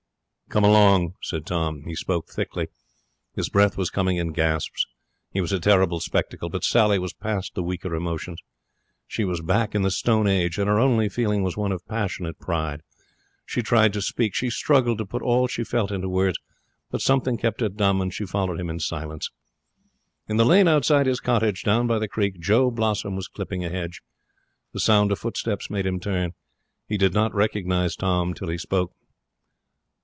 'Come 0.49 0.65
along!' 0.65 1.13
said 1.21 1.45
Tom. 1.45 1.83
He 1.85 1.95
spoke 1.95 2.27
thickly. 2.27 2.67
His 3.37 3.47
breath 3.47 3.77
was 3.77 3.89
coming 3.89 4.17
in 4.17 4.33
gasps. 4.33 4.85
He 5.31 5.39
was 5.39 5.53
a 5.53 5.61
terrible 5.61 6.01
spectacle, 6.01 6.49
but 6.49 6.65
Sally 6.65 6.99
was 6.99 7.13
past 7.13 7.55
the 7.55 7.63
weaker 7.63 7.95
emotions. 7.95 8.41
She 9.07 9.23
was 9.23 9.39
back 9.39 9.73
in 9.73 9.83
the 9.83 9.89
Stone 9.89 10.27
Age, 10.27 10.57
and 10.57 10.67
her 10.67 10.77
only 10.77 11.07
feeling 11.07 11.41
was 11.41 11.55
one 11.55 11.71
of 11.71 11.87
passionate 11.87 12.37
pride. 12.37 12.81
She 13.45 13.61
tried 13.61 13.93
to 13.93 14.01
speak. 14.01 14.35
She 14.35 14.49
struggled 14.49 14.97
to 14.97 15.05
put 15.05 15.21
all 15.21 15.47
she 15.47 15.63
felt 15.63 15.89
into 15.89 16.09
words, 16.09 16.37
but 16.89 16.99
something 17.01 17.37
kept 17.37 17.61
her 17.61 17.69
dumb, 17.69 18.01
and 18.01 18.13
she 18.13 18.25
followed 18.25 18.59
him 18.59 18.69
in 18.69 18.81
silence. 18.81 19.31
In 20.27 20.35
the 20.35 20.43
lane 20.43 20.67
outside 20.67 21.05
his 21.05 21.21
cottage, 21.21 21.63
down 21.63 21.87
by 21.87 21.97
the 21.97 22.09
creek, 22.09 22.41
Joe 22.41 22.69
Blossom 22.71 23.15
was 23.15 23.29
clipping 23.29 23.63
a 23.63 23.69
hedge. 23.69 24.01
The 24.73 24.81
sound 24.81 25.13
of 25.13 25.19
footsteps 25.19 25.69
made 25.69 25.85
him 25.85 26.01
turn. 26.01 26.33
He 26.89 26.97
did 26.97 27.13
not 27.13 27.33
recognize 27.33 27.95
Tom 27.95 28.33
till 28.33 28.49
he 28.49 28.57
spoke. 28.57 28.91